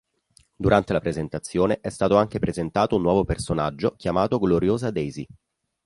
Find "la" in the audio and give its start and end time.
0.93-0.99